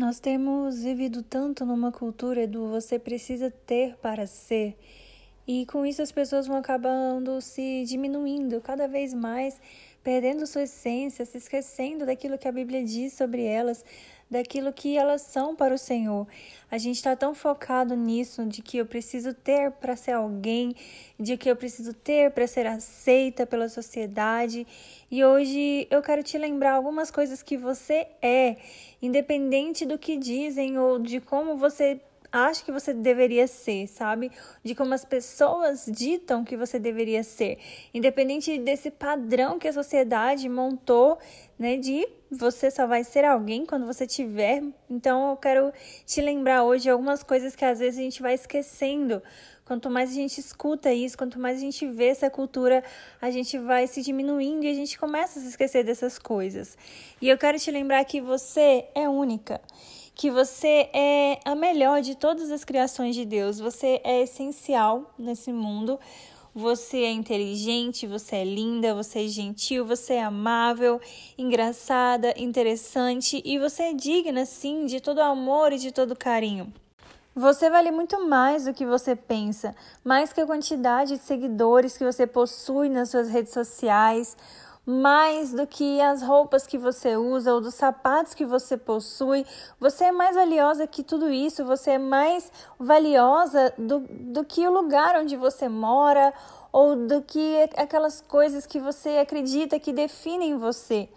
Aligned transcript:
Nós 0.00 0.18
temos 0.18 0.82
vivido 0.82 1.22
tanto 1.22 1.66
numa 1.66 1.92
cultura 1.92 2.46
do 2.46 2.70
você 2.70 2.98
precisa 2.98 3.50
ter 3.50 3.96
para 3.96 4.26
ser, 4.26 4.74
e 5.46 5.66
com 5.66 5.84
isso 5.84 6.00
as 6.00 6.10
pessoas 6.10 6.46
vão 6.46 6.56
acabando 6.56 7.38
se 7.42 7.84
diminuindo 7.84 8.62
cada 8.62 8.88
vez 8.88 9.12
mais, 9.12 9.60
perdendo 10.02 10.46
sua 10.46 10.62
essência, 10.62 11.26
se 11.26 11.36
esquecendo 11.36 12.06
daquilo 12.06 12.38
que 12.38 12.48
a 12.48 12.52
Bíblia 12.52 12.82
diz 12.82 13.12
sobre 13.12 13.44
elas, 13.44 13.84
daquilo 14.30 14.72
que 14.72 14.96
elas 14.96 15.22
são 15.22 15.56
para 15.56 15.74
o 15.74 15.78
Senhor. 15.78 16.26
A 16.70 16.78
gente 16.78 16.96
está 16.96 17.16
tão 17.16 17.34
focado 17.34 17.96
nisso, 17.96 18.46
de 18.46 18.62
que 18.62 18.78
eu 18.78 18.86
preciso 18.86 19.34
ter 19.34 19.72
para 19.72 19.96
ser 19.96 20.12
alguém, 20.12 20.76
de 21.18 21.36
que 21.36 21.50
eu 21.50 21.56
preciso 21.56 21.92
ter 21.92 22.30
para 22.30 22.46
ser 22.46 22.66
aceita 22.66 23.44
pela 23.44 23.68
sociedade. 23.68 24.66
E 25.10 25.24
hoje 25.24 25.88
eu 25.90 26.00
quero 26.00 26.22
te 26.22 26.38
lembrar 26.38 26.74
algumas 26.74 27.10
coisas 27.10 27.42
que 27.42 27.56
você 27.56 28.06
é, 28.22 28.56
independente 29.02 29.84
do 29.84 29.98
que 29.98 30.16
dizem 30.16 30.78
ou 30.78 30.98
de 30.98 31.20
como 31.20 31.56
você 31.56 32.00
acha 32.32 32.64
que 32.64 32.72
você 32.72 32.92
deveria 32.92 33.46
ser, 33.46 33.86
sabe? 33.88 34.30
De 34.62 34.74
como 34.74 34.94
as 34.94 35.04
pessoas 35.04 35.86
ditam 35.86 36.44
que 36.44 36.56
você 36.56 36.78
deveria 36.78 37.22
ser, 37.22 37.58
independente 37.92 38.58
desse 38.58 38.90
padrão 38.90 39.58
que 39.58 39.68
a 39.68 39.72
sociedade 39.72 40.48
montou, 40.48 41.18
né, 41.58 41.76
de 41.76 42.06
você 42.30 42.70
só 42.70 42.86
vai 42.86 43.02
ser 43.02 43.24
alguém 43.24 43.66
quando 43.66 43.86
você 43.86 44.06
tiver. 44.06 44.62
Então 44.88 45.30
eu 45.30 45.36
quero 45.36 45.72
te 46.06 46.20
lembrar 46.20 46.62
hoje 46.62 46.88
algumas 46.88 47.22
coisas 47.22 47.56
que 47.56 47.64
às 47.64 47.80
vezes 47.80 47.98
a 47.98 48.02
gente 48.02 48.22
vai 48.22 48.34
esquecendo. 48.34 49.20
Quanto 49.64 49.88
mais 49.88 50.10
a 50.10 50.14
gente 50.14 50.38
escuta 50.38 50.92
isso, 50.92 51.16
quanto 51.16 51.38
mais 51.38 51.58
a 51.58 51.60
gente 51.60 51.86
vê 51.86 52.06
essa 52.06 52.28
cultura, 52.28 52.82
a 53.20 53.30
gente 53.30 53.56
vai 53.56 53.86
se 53.86 54.02
diminuindo 54.02 54.64
e 54.64 54.70
a 54.70 54.74
gente 54.74 54.98
começa 54.98 55.38
a 55.38 55.42
se 55.42 55.48
esquecer 55.48 55.84
dessas 55.84 56.18
coisas. 56.18 56.76
E 57.22 57.28
eu 57.28 57.38
quero 57.38 57.56
te 57.56 57.70
lembrar 57.70 58.04
que 58.04 58.20
você 58.20 58.86
é 58.94 59.08
única 59.08 59.60
que 60.20 60.30
você 60.30 60.90
é 60.92 61.40
a 61.46 61.54
melhor 61.54 62.02
de 62.02 62.14
todas 62.14 62.50
as 62.50 62.62
criações 62.62 63.14
de 63.14 63.24
Deus. 63.24 63.58
Você 63.58 64.02
é 64.04 64.20
essencial 64.20 65.14
nesse 65.18 65.50
mundo. 65.50 65.98
Você 66.54 66.98
é 67.04 67.10
inteligente, 67.10 68.06
você 68.06 68.36
é 68.36 68.44
linda, 68.44 68.94
você 68.94 69.24
é 69.24 69.28
gentil, 69.28 69.82
você 69.82 70.14
é 70.14 70.22
amável, 70.22 71.00
engraçada, 71.38 72.34
interessante 72.36 73.40
e 73.46 73.58
você 73.58 73.84
é 73.84 73.92
digna, 73.94 74.44
sim, 74.44 74.84
de 74.84 75.00
todo 75.00 75.20
amor 75.20 75.72
e 75.72 75.78
de 75.78 75.90
todo 75.90 76.14
carinho. 76.14 76.70
Você 77.34 77.70
vale 77.70 77.90
muito 77.90 78.22
mais 78.28 78.66
do 78.66 78.74
que 78.74 78.84
você 78.84 79.16
pensa, 79.16 79.74
mais 80.04 80.34
que 80.34 80.42
a 80.42 80.46
quantidade 80.46 81.16
de 81.16 81.22
seguidores 81.22 81.96
que 81.96 82.04
você 82.04 82.26
possui 82.26 82.90
nas 82.90 83.08
suas 83.08 83.30
redes 83.30 83.54
sociais 83.54 84.36
mais 84.90 85.52
do 85.52 85.66
que 85.66 86.00
as 86.00 86.20
roupas 86.20 86.66
que 86.66 86.76
você 86.76 87.16
usa 87.16 87.54
ou 87.54 87.60
dos 87.60 87.74
sapatos 87.74 88.34
que 88.34 88.44
você 88.44 88.76
possui. 88.76 89.46
Você 89.78 90.04
é 90.04 90.12
mais 90.12 90.34
valiosa 90.34 90.86
que 90.86 91.04
tudo 91.04 91.30
isso, 91.30 91.64
você 91.64 91.92
é 91.92 91.98
mais 91.98 92.50
valiosa 92.78 93.72
do, 93.78 94.00
do 94.00 94.44
que 94.44 94.66
o 94.66 94.72
lugar 94.72 95.16
onde 95.16 95.36
você 95.36 95.68
mora 95.68 96.34
ou 96.72 96.96
do 96.96 97.22
que 97.22 97.68
aquelas 97.76 98.20
coisas 98.20 98.66
que 98.66 98.80
você 98.80 99.18
acredita 99.18 99.78
que 99.78 99.92
definem 99.92 100.56
você. 100.58 101.08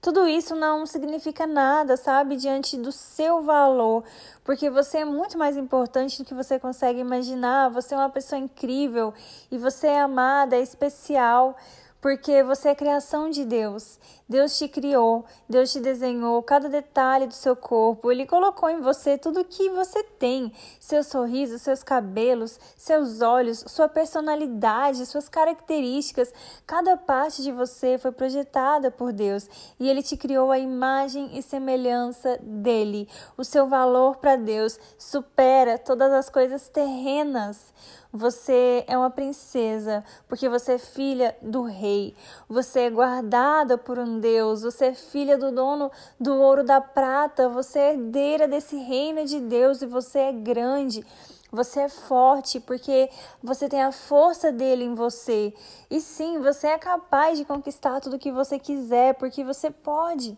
Tudo 0.00 0.26
isso 0.26 0.54
não 0.54 0.86
significa 0.86 1.46
nada, 1.46 1.94
sabe, 1.96 2.34
diante 2.34 2.76
do 2.76 2.90
seu 2.90 3.42
valor, 3.42 4.02
porque 4.42 4.70
você 4.70 4.98
é 4.98 5.04
muito 5.04 5.36
mais 5.36 5.58
importante 5.58 6.16
do 6.16 6.24
que 6.24 6.32
você 6.32 6.58
consegue 6.58 7.00
imaginar. 7.00 7.68
Você 7.68 7.94
é 7.94 7.98
uma 7.98 8.08
pessoa 8.08 8.38
incrível 8.38 9.12
e 9.50 9.58
você 9.58 9.88
é 9.88 10.00
amada, 10.00 10.56
é 10.56 10.62
especial 10.62 11.54
porque 12.00 12.42
você 12.42 12.70
é 12.70 12.74
criação 12.74 13.30
de 13.30 13.44
Deus. 13.44 13.98
Deus 14.28 14.56
te 14.56 14.68
criou, 14.68 15.24
Deus 15.48 15.72
te 15.72 15.80
desenhou 15.80 16.42
cada 16.42 16.68
detalhe 16.68 17.26
do 17.26 17.34
seu 17.34 17.54
corpo. 17.56 18.10
Ele 18.10 18.24
colocou 18.26 18.70
em 18.70 18.80
você 18.80 19.18
tudo 19.18 19.40
o 19.40 19.44
que 19.44 19.68
você 19.70 20.02
tem: 20.02 20.52
seu 20.78 21.02
sorriso, 21.02 21.58
seus 21.58 21.82
cabelos, 21.82 22.58
seus 22.76 23.20
olhos, 23.20 23.64
sua 23.66 23.88
personalidade, 23.88 25.04
suas 25.06 25.28
características. 25.28 26.32
Cada 26.66 26.96
parte 26.96 27.42
de 27.42 27.52
você 27.52 27.98
foi 27.98 28.12
projetada 28.12 28.90
por 28.90 29.12
Deus 29.12 29.48
e 29.78 29.88
ele 29.88 30.02
te 30.02 30.16
criou 30.16 30.50
a 30.50 30.58
imagem 30.58 31.36
e 31.36 31.42
semelhança 31.42 32.38
dele. 32.40 33.08
O 33.36 33.44
seu 33.44 33.66
valor 33.66 34.16
para 34.16 34.36
Deus 34.36 34.78
supera 34.96 35.76
todas 35.76 36.12
as 36.12 36.30
coisas 36.30 36.68
terrenas. 36.68 37.72
Você 38.12 38.84
é 38.88 38.98
uma 38.98 39.08
princesa, 39.08 40.04
porque 40.28 40.48
você 40.48 40.72
é 40.72 40.78
filha 40.78 41.36
do 41.40 41.62
rei. 41.62 42.12
Você 42.48 42.80
é 42.80 42.90
guardada 42.90 43.78
por 43.78 44.00
um 44.00 44.18
Deus. 44.18 44.62
Você 44.62 44.86
é 44.86 44.94
filha 44.94 45.38
do 45.38 45.52
dono 45.52 45.92
do 46.18 46.34
ouro 46.34 46.64
da 46.64 46.80
prata. 46.80 47.48
Você 47.48 47.78
é 47.78 47.92
herdeira 47.92 48.48
desse 48.48 48.76
reino 48.76 49.24
de 49.24 49.38
Deus 49.38 49.80
e 49.80 49.86
você 49.86 50.18
é 50.18 50.32
grande. 50.32 51.06
Você 51.52 51.80
é 51.80 51.88
forte 51.88 52.58
porque 52.58 53.08
você 53.40 53.68
tem 53.68 53.82
a 53.82 53.92
força 53.92 54.50
dele 54.50 54.84
em 54.84 54.94
você. 54.94 55.54
E 55.88 56.00
sim, 56.00 56.40
você 56.40 56.68
é 56.68 56.78
capaz 56.78 57.38
de 57.38 57.44
conquistar 57.44 58.00
tudo 58.00 58.18
que 58.18 58.32
você 58.32 58.58
quiser, 58.58 59.14
porque 59.14 59.44
você 59.44 59.70
pode. 59.70 60.36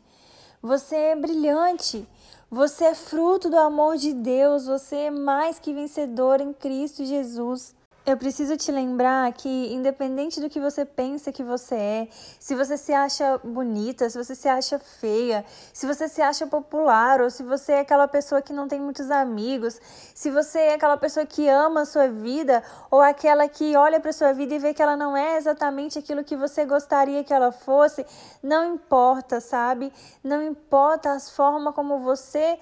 Você 0.62 0.95
é 0.95 1.17
brilhante. 1.17 2.06
Você 2.49 2.84
é 2.84 2.95
fruto 2.95 3.50
do 3.50 3.59
amor 3.59 3.97
de 3.97 4.12
Deus. 4.12 4.67
Você 4.67 4.97
é 4.97 5.11
mais 5.11 5.59
que 5.59 5.75
vencedor 5.75 6.41
em 6.41 6.53
Cristo 6.53 7.05
Jesus. 7.05 7.75
Eu 8.05 8.17
preciso 8.17 8.57
te 8.57 8.73
lembrar 8.73 9.33
que, 9.33 9.73
independente 9.73 10.41
do 10.41 10.51
que 10.51 10.59
você 10.59 10.85
pensa 10.85 11.31
que 11.31 11.45
você 11.45 11.75
é, 11.77 12.09
se 12.11 12.53
você 12.53 12.77
se 12.77 12.93
acha 12.93 13.39
bonita, 13.45 14.11
se 14.11 14.19
você 14.19 14.35
se 14.35 14.49
acha 14.49 14.77
feia, 14.77 15.45
se 15.73 15.87
você 15.87 16.09
se 16.09 16.21
acha 16.21 16.45
popular, 16.45 17.21
ou 17.21 17.31
se 17.31 17.45
você 17.45 17.75
é 17.75 17.81
aquela 17.81 18.09
pessoa 18.09 18.43
que 18.43 18.53
não 18.53 18.67
tem 18.67 18.81
muitos 18.81 19.09
amigos, 19.09 19.81
se 20.13 20.33
você 20.33 20.59
é 20.59 20.75
aquela 20.75 20.97
pessoa 20.97 21.25
que 21.25 21.49
ama 21.49 21.83
a 21.83 21.87
sua 21.87 22.09
vida, 22.09 22.65
ou 22.91 23.01
aquela 23.01 23.49
que 23.49 23.77
olha 23.77 24.01
para 24.01 24.13
sua 24.13 24.33
vida 24.33 24.53
e 24.53 24.59
vê 24.59 24.75
que 24.75 24.83
ela 24.83 24.97
não 24.97 25.17
é 25.17 25.37
exatamente 25.37 25.97
aquilo 25.97 26.25
que 26.25 26.34
você 26.34 26.65
gostaria 26.65 27.23
que 27.23 27.33
ela 27.33 27.53
fosse, 27.53 28.05
não 28.43 28.75
importa, 28.75 29.41
sabe? 29.41 29.93
Não 30.25 30.43
importa 30.43 31.13
as 31.13 31.31
formas 31.31 31.73
como 31.73 32.01
você 32.01 32.59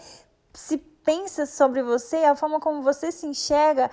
se 0.53 0.77
pensa 0.77 1.47
sobre 1.47 1.83
você, 1.83 2.17
a 2.19 2.37
forma 2.37 2.61
como 2.61 2.83
você 2.83 3.11
se 3.11 3.27
enxerga, 3.27 3.91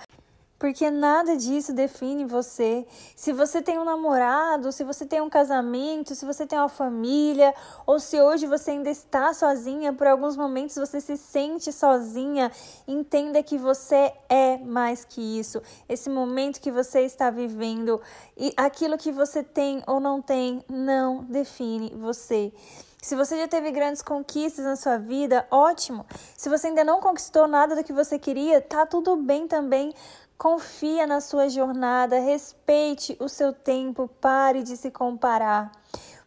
porque 0.58 0.90
nada 0.90 1.36
disso 1.36 1.72
define 1.72 2.24
você. 2.24 2.84
Se 3.14 3.32
você 3.32 3.62
tem 3.62 3.78
um 3.78 3.84
namorado, 3.84 4.72
se 4.72 4.82
você 4.82 5.06
tem 5.06 5.20
um 5.20 5.30
casamento, 5.30 6.14
se 6.14 6.26
você 6.26 6.46
tem 6.46 6.58
uma 6.58 6.68
família, 6.68 7.54
ou 7.86 8.00
se 8.00 8.20
hoje 8.20 8.46
você 8.46 8.72
ainda 8.72 8.90
está 8.90 9.32
sozinha, 9.32 9.92
por 9.92 10.06
alguns 10.06 10.36
momentos 10.36 10.74
você 10.76 11.00
se 11.00 11.16
sente 11.16 11.72
sozinha, 11.72 12.50
entenda 12.86 13.42
que 13.42 13.56
você 13.56 14.12
é 14.28 14.58
mais 14.58 15.04
que 15.04 15.20
isso. 15.38 15.62
Esse 15.88 16.10
momento 16.10 16.60
que 16.60 16.72
você 16.72 17.02
está 17.02 17.30
vivendo 17.30 18.00
e 18.36 18.52
aquilo 18.56 18.98
que 18.98 19.12
você 19.12 19.44
tem 19.44 19.82
ou 19.86 20.00
não 20.00 20.20
tem 20.20 20.64
não 20.68 21.22
define 21.24 21.94
você. 21.96 22.52
Se 23.00 23.14
você 23.14 23.38
já 23.38 23.46
teve 23.46 23.70
grandes 23.70 24.02
conquistas 24.02 24.64
na 24.64 24.74
sua 24.74 24.98
vida, 24.98 25.46
ótimo. 25.52 26.04
Se 26.36 26.48
você 26.48 26.66
ainda 26.66 26.82
não 26.82 27.00
conquistou 27.00 27.46
nada 27.46 27.76
do 27.76 27.84
que 27.84 27.92
você 27.92 28.18
queria, 28.18 28.60
tá 28.60 28.84
tudo 28.84 29.14
bem 29.16 29.46
também. 29.46 29.94
Confia 30.38 31.04
na 31.04 31.20
sua 31.20 31.48
jornada, 31.48 32.20
respeite 32.20 33.16
o 33.18 33.28
seu 33.28 33.52
tempo, 33.52 34.06
pare 34.20 34.62
de 34.62 34.76
se 34.76 34.88
comparar. 34.88 35.72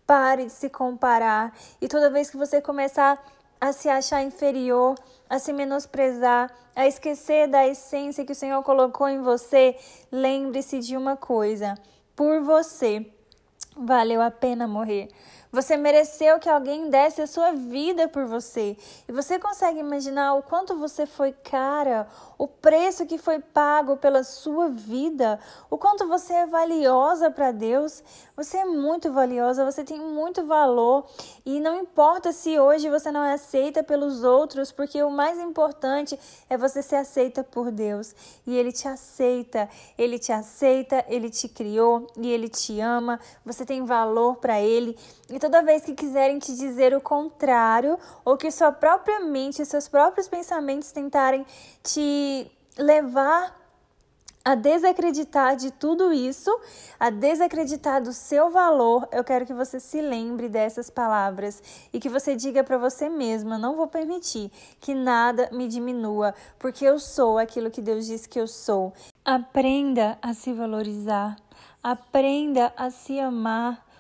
Pare 0.06 0.48
de 0.48 0.52
se 0.52 0.70
comparar. 0.70 1.58
E 1.80 1.88
toda 1.88 2.10
vez 2.10 2.30
que 2.30 2.36
você 2.36 2.60
começar 2.60 3.24
a 3.60 3.72
se 3.72 3.88
achar 3.88 4.22
inferior, 4.22 4.96
a 5.30 5.40
se 5.40 5.54
menosprezar, 5.54 6.52
a 6.76 6.86
esquecer 6.86 7.48
da 7.48 7.66
essência 7.66 8.26
que 8.26 8.34
o 8.34 8.36
Senhor 8.36 8.62
colocou 8.64 9.08
em 9.08 9.22
você, 9.22 9.78
lembre-se 10.12 10.80
de 10.80 10.98
uma 10.98 11.16
coisa: 11.16 11.76
por 12.14 12.42
você 12.42 13.10
valeu 13.78 14.22
a 14.22 14.30
pena 14.30 14.68
morrer. 14.68 15.08
Você 15.52 15.76
mereceu 15.76 16.40
que 16.40 16.48
alguém 16.48 16.90
desse 16.90 17.22
a 17.22 17.28
sua 17.28 17.52
vida 17.52 18.08
por 18.08 18.26
você. 18.26 18.78
E 19.06 19.12
você 19.12 19.38
consegue 19.38 19.80
imaginar 19.80 20.36
o 20.36 20.44
quanto 20.44 20.78
você 20.78 21.06
foi 21.06 21.34
cara, 21.34 22.08
o 22.38 22.48
preço 22.48 23.06
que 23.06 23.18
foi 23.18 23.40
pago 23.40 23.98
pela 23.98 24.24
sua 24.24 24.70
vida, 24.70 25.38
o 25.70 25.78
quanto 25.78 26.08
você 26.08 26.34
é 26.34 26.46
valiosa 26.46 27.30
para 27.30 27.52
Deus. 27.52 28.02
Você 28.36 28.60
é 28.60 28.66
muito 28.66 29.12
valiosa, 29.12 29.70
você 29.70 29.84
tem 29.84 30.00
muito 30.00 30.46
valor 30.46 31.06
e 31.46 31.60
não 31.60 31.78
importa 31.78 32.32
se 32.32 32.58
hoje 32.58 32.90
você 32.90 33.12
não 33.12 33.24
é 33.24 33.34
aceita 33.34 33.84
pelos 33.84 34.24
outros, 34.24 34.72
porque 34.72 35.04
o 35.04 35.12
mais 35.12 35.38
importante 35.38 36.18
é 36.50 36.58
você 36.58 36.82
ser 36.82 36.96
aceita 36.96 37.44
por 37.44 37.72
Deus. 37.72 38.16
E 38.48 38.56
ele 38.56 38.72
te 38.72 38.88
aceita, 38.88 39.70
ele 39.98 40.18
te 40.18 40.32
aceita, 40.32 41.04
ele 41.10 41.30
te 41.30 41.50
criou 41.50 42.08
e 42.18 42.32
ele 42.32 42.48
te 42.48 42.80
ama. 42.80 43.20
Você 43.46 43.66
tem 43.66 43.84
valor 43.84 44.38
para 44.38 44.62
ele. 44.62 44.98
E 45.30 45.41
toda 45.42 45.64
vez 45.64 45.84
que 45.84 45.96
quiserem 45.96 46.38
te 46.38 46.56
dizer 46.56 46.94
o 46.94 47.02
contrário, 47.02 47.98
ou 48.24 48.38
que 48.38 48.52
sua 48.52 48.72
própria 48.72 49.20
mente, 49.22 49.66
seus 49.66 49.88
próprios 49.88 50.28
pensamentos 50.28 50.92
tentarem 50.92 51.44
te 51.84 52.50
levar 52.78 53.60
a 54.46 54.54
desacreditar 54.54 55.56
de 55.56 55.72
tudo 55.72 56.14
isso, 56.14 56.52
a 57.00 57.10
desacreditar 57.10 58.04
do 58.04 58.14
seu 58.14 58.52
valor, 58.52 59.08
eu 59.12 59.24
quero 59.24 59.46
que 59.46 59.54
você 59.54 59.80
se 59.80 60.00
lembre 60.00 60.48
dessas 60.48 60.92
palavras 60.92 61.62
e 61.92 62.00
que 62.00 62.10
você 62.10 62.36
diga 62.36 62.64
para 62.64 62.78
você 62.78 63.10
mesma: 63.10 63.58
não 63.58 63.76
vou 63.76 63.88
permitir 63.88 64.52
que 64.80 64.94
nada 64.94 65.50
me 65.52 65.68
diminua, 65.68 66.36
porque 66.60 66.86
eu 66.86 67.00
sou 67.00 67.40
aquilo 67.40 67.72
que 67.72 67.82
Deus 67.82 68.06
disse 68.06 68.30
que 68.30 68.40
eu 68.40 68.48
sou. 68.48 68.94
Aprenda 69.26 70.20
a 70.22 70.36
se 70.36 70.54
valorizar, 70.54 71.36
aprenda 71.84 72.72
a 72.78 72.92
se 72.92 73.20
amar, 73.20 73.91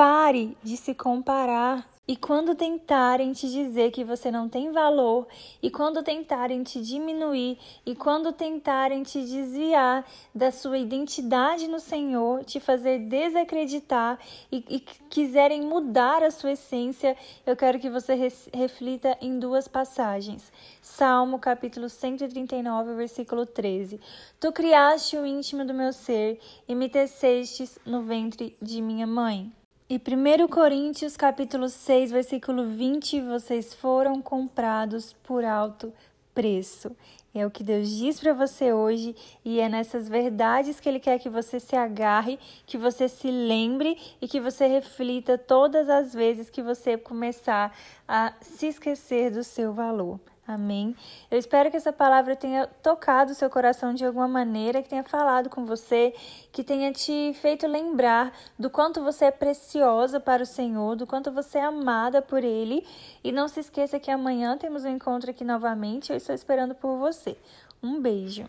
pare 0.00 0.56
de 0.62 0.78
se 0.78 0.94
comparar. 0.94 1.86
E 2.08 2.16
quando 2.16 2.54
tentarem 2.54 3.34
te 3.34 3.46
dizer 3.50 3.90
que 3.90 4.02
você 4.02 4.30
não 4.30 4.48
tem 4.48 4.72
valor, 4.72 5.28
e 5.62 5.70
quando 5.70 6.02
tentarem 6.02 6.62
te 6.62 6.80
diminuir, 6.80 7.58
e 7.84 7.94
quando 7.94 8.32
tentarem 8.32 9.02
te 9.02 9.20
desviar 9.20 10.02
da 10.34 10.50
sua 10.50 10.78
identidade 10.78 11.68
no 11.68 11.78
Senhor, 11.78 12.42
te 12.44 12.58
fazer 12.58 13.00
desacreditar 13.00 14.18
e, 14.50 14.64
e 14.70 14.80
quiserem 15.10 15.60
mudar 15.66 16.22
a 16.22 16.30
sua 16.30 16.52
essência, 16.52 17.14
eu 17.44 17.54
quero 17.54 17.78
que 17.78 17.90
você 17.90 18.14
reflita 18.54 19.18
em 19.20 19.38
duas 19.38 19.68
passagens. 19.68 20.50
Salmo 20.80 21.38
capítulo 21.38 21.90
139, 21.90 22.94
versículo 22.94 23.44
13. 23.44 24.00
Tu 24.40 24.50
criaste 24.50 25.18
o 25.18 25.26
íntimo 25.26 25.62
do 25.62 25.74
meu 25.74 25.92
ser 25.92 26.40
e 26.66 26.74
me 26.74 26.88
tecestes 26.88 27.78
no 27.84 28.00
ventre 28.00 28.56
de 28.62 28.80
minha 28.80 29.06
mãe. 29.06 29.52
E 29.92 29.96
1 29.96 30.46
Coríntios 30.46 31.16
capítulo 31.16 31.68
6, 31.68 32.12
versículo 32.12 32.64
20, 32.64 33.22
vocês 33.22 33.74
foram 33.74 34.22
comprados 34.22 35.14
por 35.24 35.44
alto 35.44 35.92
preço. 36.32 36.94
É 37.34 37.44
o 37.44 37.50
que 37.50 37.64
Deus 37.64 37.90
diz 37.90 38.20
para 38.20 38.32
você 38.32 38.72
hoje 38.72 39.16
e 39.44 39.58
é 39.58 39.68
nessas 39.68 40.08
verdades 40.08 40.78
que 40.78 40.88
Ele 40.88 41.00
quer 41.00 41.18
que 41.18 41.28
você 41.28 41.58
se 41.58 41.74
agarre, 41.74 42.38
que 42.66 42.78
você 42.78 43.08
se 43.08 43.32
lembre 43.32 43.98
e 44.22 44.28
que 44.28 44.40
você 44.40 44.68
reflita 44.68 45.36
todas 45.36 45.88
as 45.88 46.14
vezes 46.14 46.48
que 46.48 46.62
você 46.62 46.96
começar 46.96 47.76
a 48.06 48.32
se 48.40 48.68
esquecer 48.68 49.32
do 49.32 49.42
seu 49.42 49.72
valor. 49.72 50.20
Amém. 50.52 50.96
Eu 51.30 51.38
espero 51.38 51.70
que 51.70 51.76
essa 51.76 51.92
palavra 51.92 52.34
tenha 52.34 52.66
tocado 52.82 53.30
o 53.30 53.34
seu 53.36 53.48
coração 53.48 53.94
de 53.94 54.04
alguma 54.04 54.26
maneira, 54.26 54.82
que 54.82 54.88
tenha 54.88 55.04
falado 55.04 55.48
com 55.48 55.64
você, 55.64 56.12
que 56.50 56.64
tenha 56.64 56.92
te 56.92 57.32
feito 57.34 57.68
lembrar 57.68 58.32
do 58.58 58.68
quanto 58.68 59.00
você 59.00 59.26
é 59.26 59.30
preciosa 59.30 60.18
para 60.18 60.42
o 60.42 60.46
Senhor, 60.46 60.96
do 60.96 61.06
quanto 61.06 61.30
você 61.30 61.58
é 61.58 61.64
amada 61.64 62.20
por 62.20 62.42
Ele. 62.42 62.84
E 63.22 63.30
não 63.30 63.46
se 63.46 63.60
esqueça 63.60 64.00
que 64.00 64.10
amanhã 64.10 64.58
temos 64.58 64.84
um 64.84 64.88
encontro 64.88 65.30
aqui 65.30 65.44
novamente. 65.44 66.10
Eu 66.10 66.16
estou 66.16 66.34
esperando 66.34 66.74
por 66.74 66.98
você. 66.98 67.36
Um 67.80 68.00
beijo. 68.00 68.48